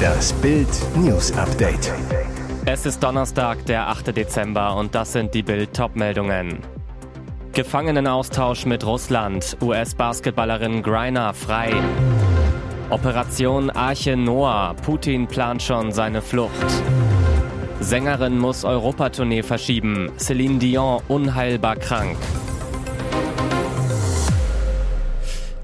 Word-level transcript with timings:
Das 0.00 0.32
Bild 0.34 0.68
News 0.96 1.32
Update. 1.36 1.92
Es 2.64 2.86
ist 2.86 3.02
Donnerstag, 3.02 3.64
der 3.66 3.88
8. 3.88 4.16
Dezember 4.16 4.76
und 4.76 4.94
das 4.94 5.12
sind 5.12 5.34
die 5.34 5.42
Bild 5.42 5.74
Topmeldungen. 5.74 6.58
Gefangenenaustausch 7.52 8.64
mit 8.66 8.86
Russland. 8.86 9.56
US-Basketballerin 9.60 10.82
Greiner 10.82 11.34
frei. 11.34 11.72
Operation 12.90 13.70
Arche 13.70 14.16
Noah. 14.16 14.74
Putin 14.84 15.26
plant 15.26 15.62
schon 15.62 15.92
seine 15.92 16.22
Flucht. 16.22 16.52
Sängerin 17.80 18.38
muss 18.38 18.64
Europatournee 18.64 19.42
verschieben. 19.42 20.12
Celine 20.18 20.58
Dion 20.58 21.02
unheilbar 21.08 21.76
krank. 21.76 22.16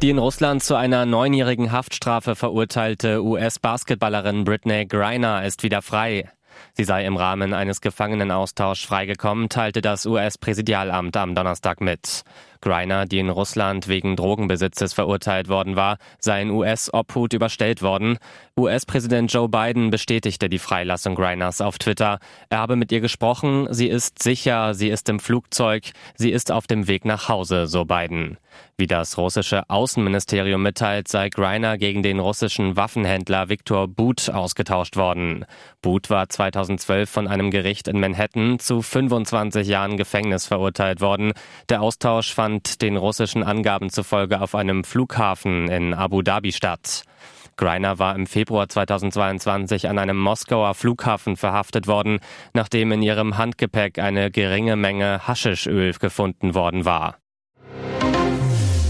Die 0.03 0.11
in 0.11 0.19
Russland 0.19 0.63
zu 0.63 0.75
einer 0.75 1.07
neunjährigen 1.07 1.73
Haftstrafe 1.73 2.37
verurteilte 2.37 3.25
US-Basketballerin 3.25 4.45
Britney 4.45 4.85
Griner 4.85 5.43
ist 5.47 5.63
wieder 5.63 5.81
frei. 5.81 6.31
Sie 6.75 6.85
sei 6.85 7.07
im 7.07 7.17
Rahmen 7.17 7.55
eines 7.55 7.81
Gefangenenaustauschs 7.81 8.85
freigekommen, 8.85 9.49
teilte 9.49 9.81
das 9.81 10.05
US-Präsidialamt 10.05 11.17
am 11.17 11.35
Donnerstag 11.35 11.81
mit. 11.81 12.25
Griner, 12.61 13.07
die 13.07 13.19
in 13.19 13.31
Russland 13.31 13.89
wegen 13.89 14.17
Drogenbesitzes 14.17 14.93
verurteilt 14.93 15.49
worden 15.49 15.77
war, 15.77 15.99
sei 16.19 16.43
in 16.43 16.51
US-Obhut 16.51 17.33
überstellt 17.33 17.83
worden. 17.83 18.19
US-Präsident 18.59 19.33
Joe 19.33 19.49
Biden 19.49 19.91
bestätigte 19.91 20.49
die 20.49 20.59
Freilassung 20.59 21.15
Griners 21.15 21.61
auf 21.61 21.79
Twitter. 21.79 22.19
Er 22.49 22.59
habe 22.59 22.77
mit 22.77 22.93
ihr 22.93 23.01
gesprochen, 23.01 23.69
sie 23.71 23.89
ist 23.89 24.23
sicher, 24.23 24.75
sie 24.75 24.89
ist 24.89 25.09
im 25.09 25.21
Flugzeug, 25.21 25.93
sie 26.15 26.31
ist 26.31 26.51
auf 26.51 26.67
dem 26.67 26.89
Weg 26.89 27.05
nach 27.05 27.29
Hause, 27.29 27.67
so 27.67 27.85
Biden. 27.85 28.39
Wie 28.79 28.87
das 28.87 29.17
russische 29.17 29.69
Außenministerium 29.69 30.63
mitteilt, 30.63 31.09
sei 31.09 31.31
Griner 31.31 31.79
gegen 31.79 32.03
den 32.03 32.19
russischen 32.19 32.77
Waffenhändler 32.77 33.49
Viktor 33.49 33.89
But 33.89 34.31
ausgetauscht 34.31 34.97
worden. 34.97 35.47
But 35.81 36.11
war 36.11 36.29
2012 36.29 37.09
von 37.09 37.27
einem 37.27 37.51
Gericht 37.51 37.89
in 37.89 38.01
Manhattan 38.01 38.59
zu 38.59 38.83
25 38.83 39.67
Jahren 39.67 39.97
Gefängnis 39.97 40.47
verurteilt 40.47 41.01
worden. 41.01 41.33
Der 41.71 41.81
Austausch 41.81 42.35
fand 42.35 42.46
fand 42.47 42.81
den 42.81 42.97
russischen 42.97 43.43
Angaben 43.43 43.91
zufolge 43.91 44.41
auf 44.41 44.55
einem 44.55 44.85
Flughafen 44.85 45.69
in 45.69 45.93
Abu 45.95 46.23
Dhabi 46.23 46.53
statt. 46.53 47.03
Greiner 47.57 47.99
war 47.99 48.15
im 48.15 48.29
Februar 48.29 48.69
2022 48.69 49.89
an 49.89 49.99
einem 49.99 50.17
Moskauer 50.17 50.75
Flughafen 50.75 51.37
verhaftet 51.37 51.89
worden, 51.89 52.21
nachdem 52.55 52.93
in 52.93 53.03
ihrem 53.03 53.37
Handgepäck 53.37 53.99
eine 53.99 54.31
geringe 54.31 54.77
Menge 54.77 55.27
Haschischöl 55.27 55.93
gefunden 55.95 56.55
worden 56.55 56.85
war. 56.85 57.17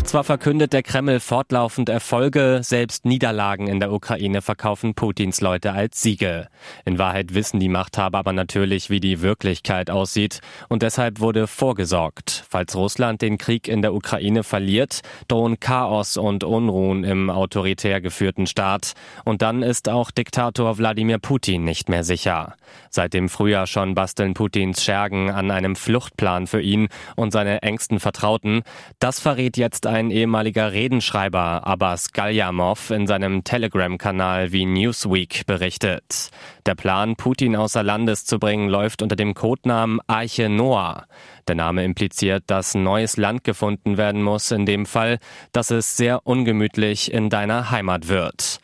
Zwar 0.06 0.22
verkündet 0.22 0.72
der 0.72 0.84
Kreml 0.84 1.18
fortlaufend 1.18 1.88
Erfolge, 1.88 2.60
selbst 2.62 3.04
Niederlagen 3.04 3.66
in 3.66 3.80
der 3.80 3.92
Ukraine 3.92 4.40
verkaufen 4.40 4.94
Putins 4.94 5.40
Leute 5.40 5.72
als 5.72 6.00
Siege. 6.00 6.46
In 6.84 6.96
Wahrheit 7.00 7.34
wissen 7.34 7.58
die 7.58 7.68
Machthaber 7.68 8.18
aber 8.18 8.32
natürlich, 8.32 8.88
wie 8.88 9.00
die 9.00 9.20
Wirklichkeit 9.20 9.90
aussieht 9.90 10.40
und 10.68 10.82
deshalb 10.82 11.18
wurde 11.18 11.48
vorgesorgt. 11.48 12.44
Falls 12.48 12.76
Russland 12.76 13.20
den 13.20 13.36
Krieg 13.36 13.66
in 13.66 13.82
der 13.82 13.94
Ukraine 13.94 14.44
verliert, 14.44 15.00
drohen 15.26 15.58
Chaos 15.58 16.16
und 16.16 16.44
Unruhen 16.44 17.02
im 17.02 17.28
autoritär 17.28 18.00
geführten 18.00 18.46
Staat 18.46 18.92
und 19.24 19.42
dann 19.42 19.64
ist 19.64 19.88
auch 19.88 20.12
Diktator 20.12 20.78
Wladimir 20.78 21.18
Putin 21.18 21.64
nicht 21.64 21.88
mehr 21.88 22.04
sicher. 22.04 22.54
Seit 22.90 23.12
dem 23.12 23.28
Frühjahr 23.28 23.66
schon 23.66 23.96
basteln 23.96 24.34
Putins 24.34 24.84
Schergen 24.84 25.30
an 25.30 25.50
einem 25.50 25.74
Fluchtplan 25.74 26.46
für 26.46 26.60
ihn 26.60 26.88
und 27.16 27.32
seine 27.32 27.62
engsten 27.62 27.98
Vertrauten. 27.98 28.62
Das 29.00 29.18
verrät 29.18 29.56
jetzt 29.56 29.86
ein 29.86 29.95
ehemaliger 29.96 30.72
Redenschreiber 30.72 31.66
Abbas 31.66 32.12
Galyamov 32.12 32.90
in 32.90 33.06
seinem 33.06 33.44
Telegram-Kanal 33.44 34.52
wie 34.52 34.66
Newsweek 34.66 35.46
berichtet. 35.46 36.30
Der 36.66 36.74
Plan, 36.74 37.16
Putin 37.16 37.56
außer 37.56 37.82
Landes 37.82 38.26
zu 38.26 38.38
bringen, 38.38 38.68
läuft 38.68 39.00
unter 39.00 39.16
dem 39.16 39.32
Codenamen 39.32 40.00
Arche 40.06 40.50
Noah. 40.50 41.06
Der 41.48 41.54
Name 41.54 41.82
impliziert, 41.84 42.44
dass 42.48 42.74
neues 42.74 43.16
Land 43.16 43.44
gefunden 43.44 43.96
werden 43.96 44.22
muss, 44.22 44.50
in 44.50 44.66
dem 44.66 44.84
Fall, 44.84 45.18
dass 45.52 45.70
es 45.70 45.96
sehr 45.96 46.26
ungemütlich 46.26 47.10
in 47.10 47.30
deiner 47.30 47.70
Heimat 47.70 48.08
wird. 48.08 48.55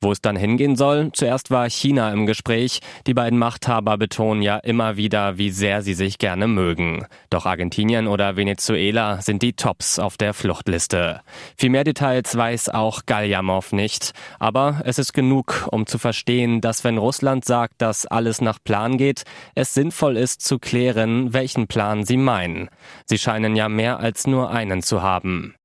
Wo 0.00 0.12
es 0.12 0.20
dann 0.20 0.36
hingehen 0.36 0.76
soll? 0.76 1.10
Zuerst 1.12 1.50
war 1.50 1.68
China 1.68 2.12
im 2.12 2.24
Gespräch. 2.24 2.78
Die 3.08 3.14
beiden 3.14 3.36
Machthaber 3.36 3.98
betonen 3.98 4.42
ja 4.42 4.56
immer 4.58 4.96
wieder, 4.96 5.38
wie 5.38 5.50
sehr 5.50 5.82
sie 5.82 5.94
sich 5.94 6.18
gerne 6.18 6.46
mögen. 6.46 7.04
Doch 7.30 7.46
Argentinien 7.46 8.06
oder 8.06 8.36
Venezuela 8.36 9.20
sind 9.20 9.42
die 9.42 9.54
Tops 9.54 9.98
auf 9.98 10.16
der 10.16 10.34
Fluchtliste. 10.34 11.22
Viel 11.56 11.70
mehr 11.70 11.82
Details 11.82 12.36
weiß 12.36 12.68
auch 12.68 13.06
Galjamov 13.06 13.72
nicht. 13.72 14.12
Aber 14.38 14.82
es 14.84 15.00
ist 15.00 15.14
genug, 15.14 15.66
um 15.72 15.84
zu 15.84 15.98
verstehen, 15.98 16.60
dass 16.60 16.84
wenn 16.84 16.96
Russland 16.96 17.44
sagt, 17.44 17.82
dass 17.82 18.06
alles 18.06 18.40
nach 18.40 18.60
Plan 18.62 18.98
geht, 18.98 19.24
es 19.56 19.74
sinnvoll 19.74 20.16
ist 20.16 20.42
zu 20.42 20.60
klären, 20.60 21.32
welchen 21.32 21.66
Plan 21.66 22.04
sie 22.04 22.18
meinen. 22.18 22.70
Sie 23.04 23.18
scheinen 23.18 23.56
ja 23.56 23.68
mehr 23.68 23.98
als 23.98 24.28
nur 24.28 24.50
einen 24.50 24.80
zu 24.80 25.02
haben. 25.02 25.57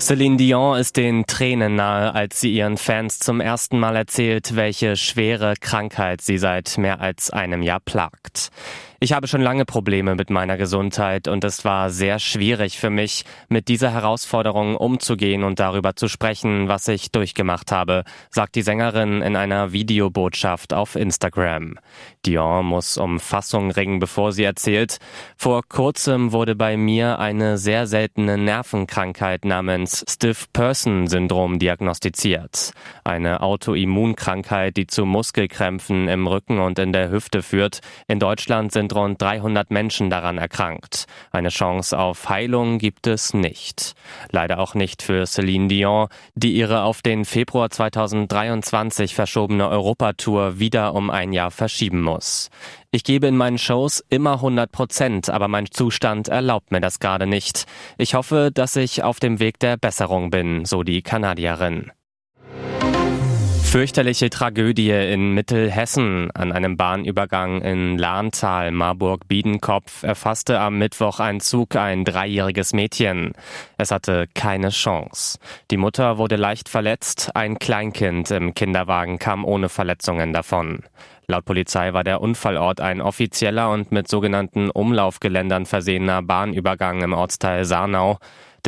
Celine 0.00 0.36
Dion 0.36 0.78
ist 0.78 0.96
den 0.96 1.26
Tränen 1.26 1.74
nahe, 1.74 2.14
als 2.14 2.40
sie 2.40 2.54
ihren 2.54 2.76
Fans 2.76 3.18
zum 3.18 3.40
ersten 3.40 3.80
Mal 3.80 3.96
erzählt, 3.96 4.54
welche 4.54 4.96
schwere 4.96 5.54
Krankheit 5.60 6.20
sie 6.20 6.38
seit 6.38 6.78
mehr 6.78 7.00
als 7.00 7.30
einem 7.30 7.62
Jahr 7.62 7.80
plagt. 7.80 8.50
Ich 9.00 9.12
habe 9.12 9.28
schon 9.28 9.42
lange 9.42 9.64
Probleme 9.64 10.16
mit 10.16 10.28
meiner 10.28 10.56
Gesundheit 10.56 11.28
und 11.28 11.44
es 11.44 11.64
war 11.64 11.88
sehr 11.88 12.18
schwierig 12.18 12.80
für 12.80 12.90
mich, 12.90 13.24
mit 13.48 13.68
dieser 13.68 13.92
Herausforderung 13.92 14.76
umzugehen 14.76 15.44
und 15.44 15.60
darüber 15.60 15.94
zu 15.94 16.08
sprechen, 16.08 16.66
was 16.66 16.88
ich 16.88 17.12
durchgemacht 17.12 17.70
habe, 17.70 18.02
sagt 18.28 18.56
die 18.56 18.62
Sängerin 18.62 19.22
in 19.22 19.36
einer 19.36 19.70
Videobotschaft 19.70 20.74
auf 20.74 20.96
Instagram. 20.96 21.78
Dion 22.26 22.66
muss 22.66 22.98
um 22.98 23.20
Fassung 23.20 23.70
ringen, 23.70 24.00
bevor 24.00 24.32
sie 24.32 24.42
erzählt, 24.42 24.98
vor 25.36 25.62
kurzem 25.68 26.32
wurde 26.32 26.56
bei 26.56 26.76
mir 26.76 27.20
eine 27.20 27.56
sehr 27.56 27.86
seltene 27.86 28.36
Nervenkrankheit 28.36 29.44
namens 29.44 30.04
Stiff 30.08 30.52
Person 30.52 31.06
Syndrom 31.06 31.60
diagnostiziert. 31.60 32.72
Eine 33.04 33.42
Autoimmunkrankheit, 33.42 34.76
die 34.76 34.88
zu 34.88 35.04
Muskelkrämpfen 35.04 36.08
im 36.08 36.26
Rücken 36.26 36.58
und 36.58 36.80
in 36.80 36.92
der 36.92 37.12
Hüfte 37.12 37.44
führt. 37.44 37.78
In 38.08 38.18
Deutschland 38.18 38.72
sind 38.72 38.87
sind 38.88 38.96
rund 38.96 39.20
300 39.20 39.70
Menschen 39.70 40.08
daran 40.08 40.38
erkrankt. 40.38 41.04
Eine 41.30 41.50
Chance 41.50 41.98
auf 41.98 42.28
Heilung 42.28 42.78
gibt 42.78 43.06
es 43.06 43.34
nicht. 43.34 43.94
Leider 44.30 44.58
auch 44.58 44.74
nicht 44.74 45.02
für 45.02 45.26
Celine 45.26 45.68
Dion, 45.68 46.08
die 46.34 46.54
ihre 46.54 46.82
auf 46.82 47.02
den 47.02 47.24
Februar 47.24 47.68
2023 47.68 49.14
verschobene 49.14 49.68
Europatour 49.68 50.58
wieder 50.58 50.94
um 50.94 51.10
ein 51.10 51.32
Jahr 51.32 51.50
verschieben 51.50 52.00
muss. 52.00 52.48
Ich 52.90 53.04
gebe 53.04 53.26
in 53.26 53.36
meinen 53.36 53.58
Shows 53.58 54.02
immer 54.08 54.34
100 54.34 54.72
Prozent, 54.72 55.28
aber 55.28 55.48
mein 55.48 55.70
Zustand 55.70 56.28
erlaubt 56.28 56.72
mir 56.72 56.80
das 56.80 56.98
gerade 56.98 57.26
nicht. 57.26 57.66
Ich 57.98 58.14
hoffe, 58.14 58.50
dass 58.52 58.76
ich 58.76 59.02
auf 59.02 59.20
dem 59.20 59.38
Weg 59.38 59.58
der 59.58 59.76
Besserung 59.76 60.30
bin, 60.30 60.64
so 60.64 60.82
die 60.82 61.02
Kanadierin. 61.02 61.92
Fürchterliche 63.68 64.30
Tragödie 64.30 64.90
in 64.90 65.34
Mittelhessen. 65.34 66.30
An 66.30 66.52
einem 66.52 66.78
Bahnübergang 66.78 67.60
in 67.60 67.98
Lahntal, 67.98 68.70
Marburg-Biedenkopf 68.70 70.04
erfasste 70.04 70.58
am 70.58 70.78
Mittwoch 70.78 71.20
ein 71.20 71.40
Zug 71.40 71.76
ein 71.76 72.06
dreijähriges 72.06 72.72
Mädchen. 72.72 73.32
Es 73.76 73.90
hatte 73.90 74.26
keine 74.34 74.70
Chance. 74.70 75.38
Die 75.70 75.76
Mutter 75.76 76.16
wurde 76.16 76.36
leicht 76.36 76.70
verletzt, 76.70 77.32
ein 77.34 77.58
Kleinkind 77.58 78.30
im 78.30 78.54
Kinderwagen 78.54 79.18
kam 79.18 79.44
ohne 79.44 79.68
Verletzungen 79.68 80.32
davon. 80.32 80.82
Laut 81.26 81.44
Polizei 81.44 81.92
war 81.92 82.04
der 82.04 82.22
Unfallort 82.22 82.80
ein 82.80 83.02
offizieller 83.02 83.70
und 83.70 83.92
mit 83.92 84.08
sogenannten 84.08 84.70
Umlaufgeländern 84.70 85.66
versehener 85.66 86.22
Bahnübergang 86.22 87.02
im 87.02 87.12
Ortsteil 87.12 87.66
Sarnau. 87.66 88.16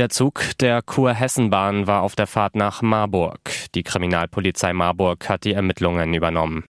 Der 0.00 0.08
Zug 0.08 0.56
der 0.60 0.80
Kurhessenbahn 0.80 1.86
war 1.86 2.00
auf 2.00 2.16
der 2.16 2.26
Fahrt 2.26 2.54
nach 2.56 2.80
Marburg. 2.80 3.38
Die 3.74 3.82
Kriminalpolizei 3.82 4.72
Marburg 4.72 5.28
hat 5.28 5.44
die 5.44 5.52
Ermittlungen 5.52 6.14
übernommen. 6.14 6.64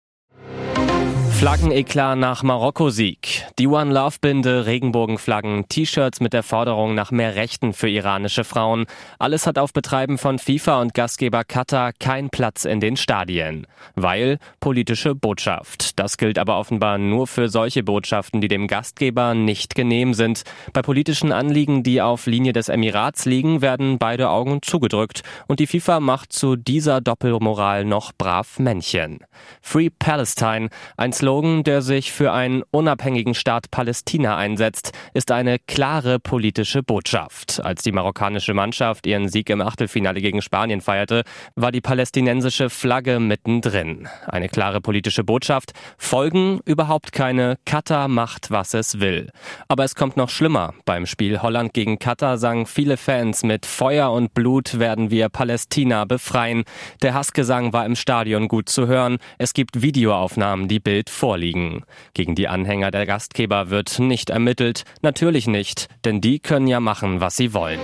Flaggeneklar 1.39 2.18
nach 2.18 2.44
Marokko-Sieg. 2.44 3.45
Die 3.59 3.68
One 3.68 3.94
Love 3.94 4.18
Binde, 4.19 4.65
Regenbogenflaggen, 4.65 5.69
T-Shirts 5.69 6.19
mit 6.19 6.33
der 6.33 6.44
Forderung 6.44 6.95
nach 6.95 7.12
mehr 7.12 7.36
Rechten 7.36 7.71
für 7.71 7.88
iranische 7.88 8.44
Frauen. 8.44 8.88
Alles 9.19 9.47
hat 9.47 9.57
auf 9.57 9.71
Betreiben 9.71 10.18
von 10.18 10.38
FIFA 10.38 10.81
und 10.81 10.94
Gastgeber 10.94 11.45
Katar 11.45 11.94
keinen 11.94 12.30
Platz 12.30 12.65
in 12.65 12.81
den 12.81 12.97
Stadien. 12.97 13.68
Weil 13.95 14.38
politische 14.59 15.15
Botschaft. 15.15 15.97
Das 15.97 16.18
gilt 16.18 16.38
aber 16.38 16.59
offenbar 16.59 16.97
nur 16.97 17.25
für 17.25 17.47
solche 17.47 17.83
Botschaften, 17.83 18.42
die 18.42 18.50
dem 18.50 18.68
Gastgeber 18.68 19.33
nicht 19.33 19.75
genehm 19.75 20.13
sind. 20.13 20.44
Bei 20.74 20.81
politischen 20.81 21.31
Anliegen, 21.31 21.83
die 21.83 22.01
auf 22.01 22.25
Linie 22.25 22.51
des 22.51 22.68
Emirats 22.68 23.24
liegen, 23.24 23.62
werden 23.62 23.97
beide 23.97 24.30
Augen 24.30 24.62
zugedrückt. 24.62 25.21
Und 25.47 25.62
die 25.62 25.68
FIFA 25.68 26.01
macht 26.01 26.33
zu 26.33 26.57
dieser 26.57 27.00
Doppelmoral 27.00 27.85
noch 27.85 28.12
brav 28.12 28.59
Männchen. 28.59 29.19
Free 29.62 29.89
Palestine, 29.89 30.68
ein 30.97 31.13
Slogan 31.13 31.28
Slogan, 31.29 31.63
der 31.63 31.83
sich 31.83 32.11
für 32.11 32.33
einen 32.33 32.63
unabhängigen 32.71 33.35
Staat 33.35 33.69
Palästina 33.69 34.35
einsetzt, 34.35 34.93
ist 35.13 35.29
eine 35.29 35.59
klare 35.59 36.17
politische 36.17 36.81
Botschaft. 36.81 37.63
Als 37.63 37.83
die 37.83 37.91
marokkanische 37.91 38.55
Mannschaft 38.55 39.05
ihren 39.05 39.29
Sieg 39.29 39.51
im 39.51 39.61
Achtelfinale 39.61 40.21
gegen 40.21 40.41
Spanien 40.41 40.81
feierte, 40.81 41.21
war 41.53 41.71
die 41.71 41.81
palästinensische 41.81 42.71
Flagge 42.71 43.19
mittendrin. 43.19 44.07
Eine 44.25 44.49
klare 44.49 44.81
politische 44.81 45.23
Botschaft. 45.23 45.73
Folgen 45.99 46.61
überhaupt 46.65 47.11
keine. 47.11 47.59
Katar 47.63 48.07
macht, 48.07 48.49
was 48.49 48.73
es 48.73 48.99
will. 48.99 49.29
Aber 49.67 49.83
es 49.83 49.93
kommt 49.93 50.17
noch 50.17 50.29
schlimmer. 50.29 50.73
Beim 50.85 51.05
Spiel 51.05 51.43
Holland 51.43 51.75
gegen 51.75 51.99
Katar 51.99 52.39
sangen 52.39 52.65
viele 52.65 52.97
Fans 52.97 53.43
mit 53.43 53.67
Feuer 53.67 54.11
und 54.11 54.33
Blut 54.33 54.79
werden 54.79 55.11
wir 55.11 55.29
Palästina 55.29 56.05
befreien. 56.05 56.63
Der 57.03 57.13
Hassgesang 57.13 57.71
war 57.71 57.85
im 57.85 57.95
Stadion 57.95 58.47
gut 58.47 58.67
zu 58.67 58.87
hören. 58.87 59.19
Es 59.37 59.53
gibt 59.53 59.83
Videoaufnahmen, 59.83 60.67
die 60.67 60.79
Bild 60.79 61.11
vorliegen. 61.19 61.83
Gegen 62.13 62.33
die 62.33 62.48
Anhänger 62.48 62.89
der 62.89 63.06
Gastgeber 63.06 63.69
wird 63.69 64.00
nicht 64.00 64.30
ermittelt. 64.31 64.83
Natürlich 65.01 65.45
nicht, 65.45 65.88
denn 66.06 66.21
die 66.21 66.39
können 66.39 66.68
ja 66.68 66.80
machen, 66.80 67.19
was 67.19 67.36
sie 67.36 67.54
wollen. 67.54 67.80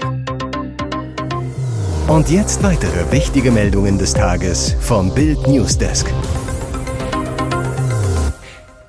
Und 2.07 2.29
jetzt 2.29 2.63
weitere 2.63 3.11
wichtige 3.11 3.51
Meldungen 3.51 3.97
des 3.97 4.13
Tages 4.13 4.75
vom 4.79 5.13
Bild 5.13 5.47
Newsdesk. 5.47 6.07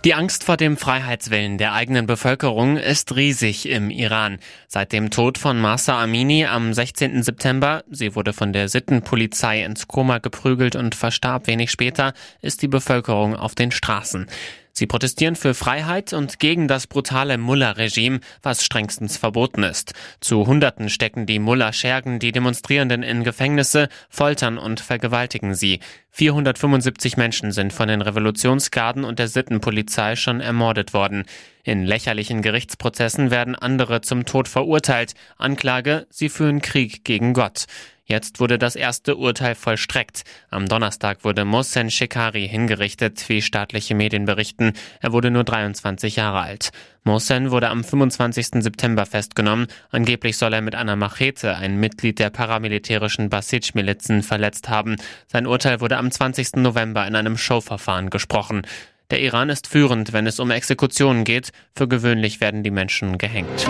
Die 0.06 0.14
Angst 0.14 0.44
vor 0.44 0.56
dem 0.56 0.76
Freiheitswillen 0.76 1.58
der 1.58 1.72
eigenen 1.72 2.06
Bevölkerung 2.06 2.76
ist 2.76 3.16
riesig 3.16 3.68
im 3.68 3.90
Iran. 3.90 4.38
Seit 4.68 4.92
dem 4.92 5.10
Tod 5.10 5.36
von 5.36 5.60
Masa 5.60 6.00
Amini 6.00 6.46
am 6.46 6.72
16. 6.72 7.24
September, 7.24 7.82
sie 7.90 8.14
wurde 8.14 8.32
von 8.32 8.52
der 8.52 8.68
Sittenpolizei 8.68 9.64
ins 9.64 9.88
Koma 9.88 10.18
geprügelt 10.18 10.76
und 10.76 10.94
verstarb 10.94 11.48
wenig 11.48 11.72
später, 11.72 12.12
ist 12.40 12.62
die 12.62 12.68
Bevölkerung 12.68 13.34
auf 13.34 13.56
den 13.56 13.72
Straßen. 13.72 14.28
Sie 14.78 14.86
protestieren 14.86 15.36
für 15.36 15.54
Freiheit 15.54 16.12
und 16.12 16.38
gegen 16.38 16.68
das 16.68 16.86
brutale 16.86 17.38
Mullah-Regime, 17.38 18.20
was 18.42 18.62
strengstens 18.62 19.16
verboten 19.16 19.62
ist. 19.62 19.94
Zu 20.20 20.46
Hunderten 20.46 20.90
stecken 20.90 21.24
die 21.24 21.38
Mullah-Schergen 21.38 22.18
die 22.18 22.30
Demonstrierenden 22.30 23.02
in 23.02 23.24
Gefängnisse, 23.24 23.88
foltern 24.10 24.58
und 24.58 24.80
vergewaltigen 24.80 25.54
sie. 25.54 25.80
475 26.10 27.16
Menschen 27.16 27.52
sind 27.52 27.72
von 27.72 27.88
den 27.88 28.02
Revolutionsgarden 28.02 29.04
und 29.04 29.18
der 29.18 29.28
Sittenpolizei 29.28 30.14
schon 30.14 30.42
ermordet 30.42 30.92
worden. 30.92 31.24
In 31.64 31.86
lächerlichen 31.86 32.42
Gerichtsprozessen 32.42 33.30
werden 33.30 33.54
andere 33.54 34.02
zum 34.02 34.26
Tod 34.26 34.46
verurteilt. 34.46 35.14
Anklage, 35.38 36.06
sie 36.10 36.28
führen 36.28 36.60
Krieg 36.60 37.02
gegen 37.02 37.32
Gott. 37.32 37.64
Jetzt 38.08 38.38
wurde 38.38 38.56
das 38.56 38.76
erste 38.76 39.16
Urteil 39.16 39.56
vollstreckt. 39.56 40.22
Am 40.48 40.68
Donnerstag 40.68 41.24
wurde 41.24 41.44
Mohsen 41.44 41.90
Shekari 41.90 42.48
hingerichtet, 42.48 43.28
wie 43.28 43.42
staatliche 43.42 43.96
Medien 43.96 44.26
berichten. 44.26 44.74
Er 45.00 45.12
wurde 45.12 45.32
nur 45.32 45.42
23 45.42 46.14
Jahre 46.14 46.40
alt. 46.40 46.70
Mohsen 47.02 47.50
wurde 47.50 47.68
am 47.68 47.82
25. 47.82 48.62
September 48.62 49.06
festgenommen. 49.06 49.66
Angeblich 49.90 50.36
soll 50.36 50.52
er 50.52 50.60
mit 50.60 50.76
einer 50.76 50.94
Machete 50.94 51.56
ein 51.56 51.80
Mitglied 51.80 52.20
der 52.20 52.30
paramilitärischen 52.30 53.28
Basij-Milizen 53.28 54.22
verletzt 54.22 54.68
haben. 54.68 54.96
Sein 55.26 55.48
Urteil 55.48 55.80
wurde 55.80 55.96
am 55.96 56.08
20. 56.08 56.56
November 56.56 57.04
in 57.08 57.16
einem 57.16 57.36
Showverfahren 57.36 58.10
gesprochen. 58.10 58.62
Der 59.10 59.20
Iran 59.20 59.50
ist 59.50 59.66
führend, 59.66 60.12
wenn 60.12 60.28
es 60.28 60.38
um 60.38 60.52
Exekutionen 60.52 61.24
geht. 61.24 61.50
Für 61.74 61.88
gewöhnlich 61.88 62.40
werden 62.40 62.62
die 62.62 62.70
Menschen 62.70 63.18
gehängt. 63.18 63.66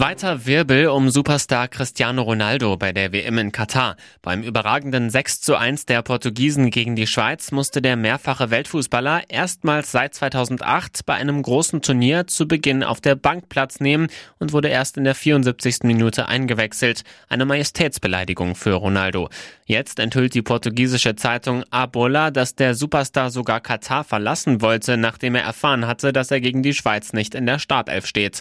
Weiter 0.00 0.46
Wirbel 0.46 0.86
um 0.86 1.10
Superstar 1.10 1.68
Cristiano 1.68 2.22
Ronaldo 2.22 2.78
bei 2.78 2.90
der 2.90 3.12
WM 3.12 3.36
in 3.36 3.52
Katar. 3.52 3.96
Beim 4.22 4.42
überragenden 4.42 5.10
6 5.10 5.42
zu 5.42 5.56
1 5.56 5.84
der 5.84 6.00
Portugiesen 6.00 6.70
gegen 6.70 6.96
die 6.96 7.06
Schweiz 7.06 7.52
musste 7.52 7.82
der 7.82 7.96
mehrfache 7.96 8.50
Weltfußballer 8.50 9.24
erstmals 9.28 9.92
seit 9.92 10.14
2008 10.14 11.04
bei 11.04 11.16
einem 11.16 11.42
großen 11.42 11.82
Turnier 11.82 12.26
zu 12.26 12.48
Beginn 12.48 12.82
auf 12.82 13.02
der 13.02 13.14
Bank 13.14 13.50
Platz 13.50 13.78
nehmen 13.78 14.06
und 14.38 14.54
wurde 14.54 14.68
erst 14.68 14.96
in 14.96 15.04
der 15.04 15.14
74. 15.14 15.80
Minute 15.82 16.28
eingewechselt. 16.28 17.02
Eine 17.28 17.44
Majestätsbeleidigung 17.44 18.54
für 18.54 18.72
Ronaldo. 18.72 19.28
Jetzt 19.66 19.98
enthüllt 19.98 20.32
die 20.32 20.40
portugiesische 20.40 21.14
Zeitung 21.14 21.62
Abola, 21.68 22.30
dass 22.30 22.54
der 22.54 22.74
Superstar 22.74 23.28
sogar 23.28 23.60
Katar 23.60 24.04
verlassen 24.04 24.62
wollte, 24.62 24.96
nachdem 24.96 25.34
er 25.34 25.42
erfahren 25.42 25.86
hatte, 25.86 26.14
dass 26.14 26.30
er 26.30 26.40
gegen 26.40 26.62
die 26.62 26.72
Schweiz 26.72 27.12
nicht 27.12 27.34
in 27.34 27.44
der 27.44 27.58
Startelf 27.58 28.06
steht. 28.06 28.40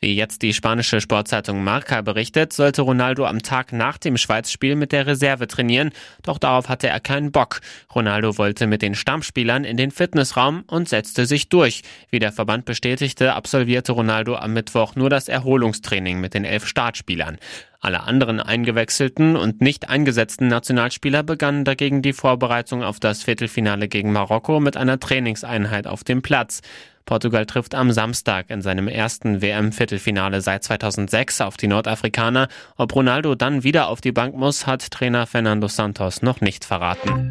Wie 0.00 0.14
jetzt 0.14 0.42
die 0.42 0.54
spanische 0.54 1.00
Sportzeitung 1.00 1.64
Marca 1.64 2.02
berichtet, 2.02 2.52
sollte 2.52 2.82
Ronaldo 2.82 3.26
am 3.26 3.42
Tag 3.42 3.72
nach 3.72 3.98
dem 3.98 4.16
Schweizspiel 4.16 4.76
mit 4.76 4.92
der 4.92 5.08
Reserve 5.08 5.48
trainieren, 5.48 5.90
doch 6.22 6.38
darauf 6.38 6.68
hatte 6.68 6.86
er 6.86 7.00
keinen 7.00 7.32
Bock. 7.32 7.60
Ronaldo 7.92 8.38
wollte 8.38 8.68
mit 8.68 8.80
den 8.80 8.94
Stammspielern 8.94 9.64
in 9.64 9.76
den 9.76 9.90
Fitnessraum 9.90 10.62
und 10.68 10.88
setzte 10.88 11.26
sich 11.26 11.48
durch. 11.48 11.82
Wie 12.10 12.20
der 12.20 12.30
Verband 12.30 12.64
bestätigte, 12.64 13.34
absolvierte 13.34 13.90
Ronaldo 13.90 14.36
am 14.36 14.52
Mittwoch 14.52 14.94
nur 14.94 15.10
das 15.10 15.26
Erholungstraining 15.26 16.20
mit 16.20 16.32
den 16.32 16.44
elf 16.44 16.68
Startspielern. 16.68 17.38
Alle 17.80 18.02
anderen 18.02 18.40
eingewechselten 18.40 19.36
und 19.36 19.60
nicht 19.60 19.88
eingesetzten 19.88 20.48
Nationalspieler 20.48 21.22
begannen 21.22 21.64
dagegen 21.64 22.02
die 22.02 22.12
Vorbereitung 22.12 22.82
auf 22.82 22.98
das 22.98 23.22
Viertelfinale 23.22 23.86
gegen 23.86 24.12
Marokko 24.12 24.58
mit 24.58 24.76
einer 24.76 24.98
Trainingseinheit 24.98 25.86
auf 25.86 26.02
dem 26.02 26.20
Platz. 26.20 26.60
Portugal 27.06 27.46
trifft 27.46 27.76
am 27.76 27.92
Samstag 27.92 28.50
in 28.50 28.62
seinem 28.62 28.88
ersten 28.88 29.40
WM-Viertelfinale 29.40 30.40
seit 30.40 30.64
2006 30.64 31.40
auf 31.40 31.56
die 31.56 31.68
Nordafrikaner. 31.68 32.48
Ob 32.76 32.94
Ronaldo 32.94 33.36
dann 33.36 33.62
wieder 33.62 33.88
auf 33.88 34.00
die 34.00 34.12
Bank 34.12 34.36
muss, 34.36 34.66
hat 34.66 34.90
Trainer 34.90 35.26
Fernando 35.26 35.68
Santos 35.68 36.20
noch 36.20 36.40
nicht 36.40 36.64
verraten. 36.64 37.30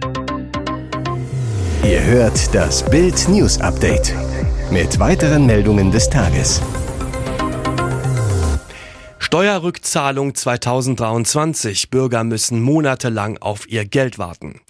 Ihr 1.83 2.03
hört 2.03 2.55
das 2.55 2.89
Bild 2.89 3.27
News 3.27 3.59
Update 3.59 4.15
mit 4.71 4.97
weiteren 4.97 5.45
Meldungen 5.45 5.91
des 5.91 6.09
Tages. 6.09 6.61
Steuerrückzahlung 9.27 10.35
2023. 10.35 11.89
Bürger 11.89 12.23
müssen 12.23 12.61
monatelang 12.61 13.37
auf 13.39 13.67
ihr 13.67 13.83
Geld 13.83 14.17
warten. 14.17 14.61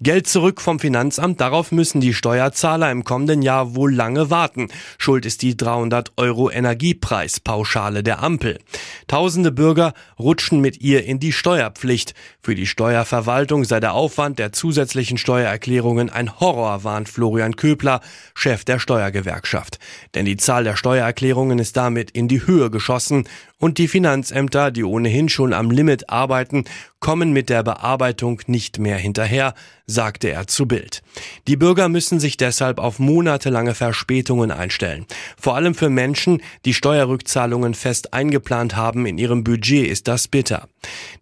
Geld 0.00 0.26
zurück 0.26 0.62
vom 0.62 0.80
Finanzamt, 0.80 1.38
darauf 1.42 1.70
müssen 1.70 2.00
die 2.00 2.14
Steuerzahler 2.14 2.90
im 2.90 3.04
kommenden 3.04 3.42
Jahr 3.42 3.74
wohl 3.74 3.94
lange 3.94 4.30
warten. 4.30 4.68
Schuld 4.96 5.26
ist 5.26 5.42
die 5.42 5.54
300 5.54 6.12
Euro 6.16 6.50
Energiepreispauschale 6.50 8.02
der 8.02 8.22
Ampel. 8.22 8.58
Tausende 9.06 9.52
Bürger 9.52 9.92
rutschen 10.18 10.62
mit 10.62 10.80
ihr 10.80 11.04
in 11.04 11.20
die 11.20 11.32
Steuerpflicht. 11.32 12.14
Für 12.40 12.54
die 12.54 12.66
Steuerverwaltung 12.66 13.64
sei 13.64 13.80
der 13.80 13.92
Aufwand 13.92 14.38
der 14.38 14.50
zusätzlichen 14.50 15.18
Steuererklärungen 15.18 16.08
ein 16.08 16.40
Horror, 16.40 16.84
warnt 16.84 17.10
Florian 17.10 17.56
Köbler, 17.56 18.00
Chef 18.34 18.64
der 18.64 18.78
Steuergewerkschaft. 18.78 19.78
Denn 20.14 20.24
die 20.24 20.38
Zahl 20.38 20.64
der 20.64 20.76
Steuererklärungen 20.76 21.58
ist 21.58 21.76
damit 21.76 22.12
in 22.12 22.28
die 22.28 22.46
Höhe 22.46 22.70
geschossen 22.70 23.28
und 23.58 23.78
die 23.78 23.88
Finanzämter, 24.06 24.70
die 24.70 24.84
ohnehin 24.84 25.28
schon 25.28 25.52
am 25.52 25.68
Limit 25.68 26.10
arbeiten, 26.10 26.64
kommen 27.00 27.32
mit 27.32 27.48
der 27.48 27.62
Bearbeitung 27.62 28.40
nicht 28.46 28.78
mehr 28.78 28.96
hinterher, 28.96 29.54
sagte 29.86 30.30
er 30.30 30.46
zu 30.46 30.66
Bild. 30.66 31.02
Die 31.46 31.56
Bürger 31.56 31.88
müssen 31.88 32.18
sich 32.18 32.36
deshalb 32.36 32.78
auf 32.78 32.98
monatelange 32.98 33.74
Verspätungen 33.74 34.50
einstellen. 34.50 35.06
Vor 35.38 35.54
allem 35.54 35.74
für 35.74 35.90
Menschen, 35.90 36.42
die 36.64 36.74
Steuerrückzahlungen 36.74 37.74
fest 37.74 38.12
eingeplant 38.12 38.74
haben 38.74 39.06
in 39.06 39.18
ihrem 39.18 39.44
Budget, 39.44 39.86
ist 39.86 40.08
das 40.08 40.26
bitter. 40.26 40.68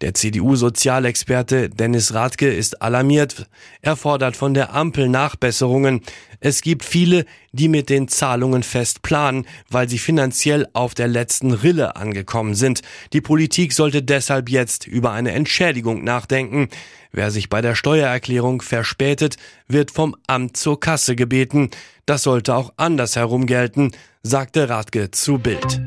Der 0.00 0.14
CDU-Sozialexperte 0.14 1.68
Dennis 1.68 2.14
Radke 2.14 2.52
ist 2.52 2.80
alarmiert. 2.80 3.48
Er 3.82 3.96
fordert 3.96 4.36
von 4.36 4.54
der 4.54 4.74
Ampel 4.74 5.08
Nachbesserungen. 5.08 6.00
Es 6.40 6.60
gibt 6.60 6.84
viele, 6.84 7.24
die 7.52 7.68
mit 7.68 7.88
den 7.88 8.08
Zahlungen 8.08 8.62
fest 8.62 9.02
planen, 9.02 9.46
weil 9.70 9.88
sie 9.88 9.98
finanziell 9.98 10.68
auf 10.72 10.94
der 10.94 11.08
letzten 11.08 11.52
Rille 11.52 11.96
angekommen 11.96 12.54
sind. 12.54 12.82
Die 13.12 13.20
Politik 13.20 13.72
sollte 13.72 14.02
deshalb 14.02 14.50
jetzt 14.50 14.86
über 14.86 15.12
eine 15.12 15.32
Entschädigung 15.64 16.04
nachdenken. 16.04 16.68
Wer 17.10 17.30
sich 17.30 17.48
bei 17.48 17.62
der 17.62 17.74
Steuererklärung 17.74 18.60
verspätet, 18.60 19.36
wird 19.66 19.90
vom 19.90 20.14
Amt 20.26 20.58
zur 20.58 20.78
Kasse 20.78 21.16
gebeten. 21.16 21.70
Das 22.04 22.24
sollte 22.24 22.54
auch 22.54 22.74
andersherum 22.76 23.46
gelten, 23.46 23.92
sagte 24.22 24.68
Radke 24.68 25.10
zu 25.10 25.38
Bild. 25.38 25.80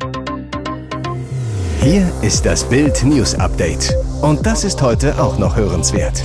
Hier 1.82 2.12
ist 2.24 2.48
das 2.48 2.68
Bild 2.68 3.04
News 3.04 3.36
Update. 3.36 3.94
Und 4.24 4.48
das 4.48 4.64
ist 4.64 4.82
heute 4.82 5.22
auch 5.22 5.38
noch 5.38 5.56
hörenswert. 5.56 6.24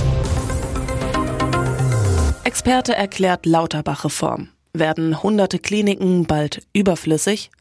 Experte 2.43 2.95
erklärt 2.95 3.45
Lauterbach-Reform. 3.45 4.49
Werden 4.73 5.21
hunderte 5.21 5.59
Kliniken 5.59 6.25
bald 6.25 6.65
überflüssig? 6.73 7.51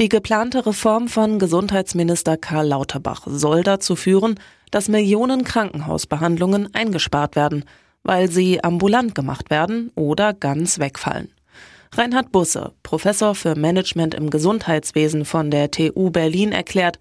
Die 0.00 0.08
geplante 0.08 0.64
Reform 0.64 1.08
von 1.08 1.38
Gesundheitsminister 1.38 2.38
Karl 2.38 2.68
Lauterbach 2.68 3.24
soll 3.26 3.62
dazu 3.62 3.96
führen, 3.96 4.40
dass 4.70 4.88
Millionen 4.88 5.44
Krankenhausbehandlungen 5.44 6.74
eingespart 6.74 7.36
werden, 7.36 7.66
weil 8.02 8.30
sie 8.30 8.64
ambulant 8.64 9.14
gemacht 9.14 9.50
werden 9.50 9.92
oder 9.96 10.32
ganz 10.32 10.78
wegfallen. 10.78 11.30
Reinhard 11.92 12.32
Busse, 12.32 12.72
Professor 12.82 13.34
für 13.34 13.56
Management 13.56 14.14
im 14.14 14.30
Gesundheitswesen 14.30 15.26
von 15.26 15.50
der 15.50 15.70
TU 15.70 16.08
Berlin, 16.08 16.52
erklärt, 16.52 16.98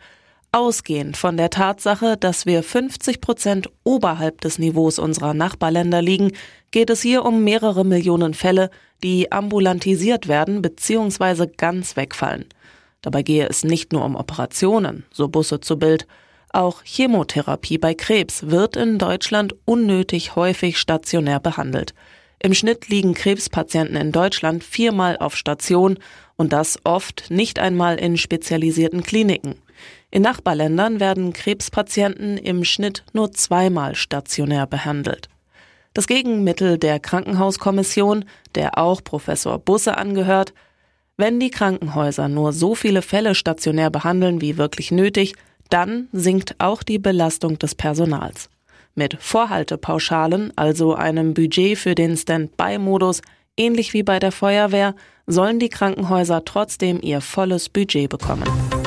Ausgehend 0.52 1.16
von 1.16 1.38
der 1.38 1.52
Tatsache, 1.52 2.18
dass 2.18 2.48
wir 2.48 2.64
50 2.64 3.22
Prozent 3.22 3.70
oberhalb 3.84 4.42
des 4.42 4.58
Niveaus 4.58 4.98
unserer 4.98 5.36
Nachbarländer 5.36 6.02
liegen, 6.02 6.32
geht 6.72 6.90
es 6.90 7.04
hier 7.04 7.24
um 7.24 7.44
mehrere 7.44 7.86
Millionen 7.86 8.34
Fälle, 8.34 8.72
die 9.04 9.32
ambulantisiert 9.32 10.28
werden 10.28 10.64
bzw. 10.64 11.48
ganz 11.56 11.96
wegfallen. 11.96 12.46
Dabei 13.02 13.24
gehe 13.24 13.48
es 13.48 13.64
nicht 13.64 13.94
nur 13.94 14.04
um 14.04 14.16
Operationen, 14.16 15.06
so 15.12 15.28
Busse 15.28 15.62
zu 15.62 15.78
Bild. 15.78 16.08
Auch 16.52 16.84
Chemotherapie 16.84 17.78
bei 17.78 17.94
Krebs 17.94 18.48
wird 18.48 18.76
in 18.76 18.98
Deutschland 18.98 19.56
unnötig 19.66 20.36
häufig 20.36 20.78
stationär 20.78 21.40
behandelt. 21.40 21.94
Im 22.42 22.54
Schnitt 22.54 22.88
liegen 22.88 23.14
Krebspatienten 23.14 23.98
in 23.98 24.12
Deutschland 24.12 24.64
viermal 24.64 25.18
auf 25.18 25.36
Station 25.36 26.00
und 26.38 26.54
das 26.54 26.80
oft 26.86 27.30
nicht 27.30 27.60
einmal 27.60 27.98
in 27.98 28.18
spezialisierten 28.18 29.04
Kliniken. 29.04 29.56
In 30.10 30.24
Nachbarländern 30.24 31.00
werden 31.00 31.34
Krebspatienten 31.34 32.38
im 32.38 32.64
Schnitt 32.64 33.04
nur 33.14 33.32
zweimal 33.32 33.96
stationär 33.96 34.66
behandelt. 34.66 35.30
Das 35.94 36.08
Gegenmittel 36.08 36.78
der 36.78 37.00
Krankenhauskommission, 37.00 38.26
der 38.56 38.78
auch 38.78 39.04
Professor 39.04 39.60
Busse 39.60 39.98
angehört, 39.98 40.54
wenn 41.20 41.38
die 41.38 41.52
Krankenhäuser 41.52 42.30
nur 42.30 42.54
so 42.54 42.76
viele 42.76 43.02
Fälle 43.02 43.36
stationär 43.36 43.90
behandeln 43.90 44.40
wie 44.40 44.58
wirklich 44.58 44.90
nötig, 44.90 45.36
dann 45.70 46.08
sinkt 46.14 46.56
auch 46.60 46.82
die 46.82 46.98
Belastung 46.98 47.60
des 47.60 47.76
Personals. 47.76 48.50
Mit 48.96 49.18
Vorhaltepauschalen, 49.20 50.54
also 50.56 50.96
einem 50.96 51.34
Budget 51.34 51.78
für 51.78 51.94
den 51.94 52.16
Stand-by-Modus, 52.16 53.22
ähnlich 53.58 53.94
wie 53.94 54.04
bei 54.04 54.20
der 54.20 54.32
Feuerwehr, 54.32 54.96
sollen 55.28 55.60
die 55.60 55.68
Krankenhäuser 55.68 56.46
trotzdem 56.46 57.02
ihr 57.02 57.20
volles 57.20 57.68
Budget 57.68 58.10
bekommen. 58.10 58.79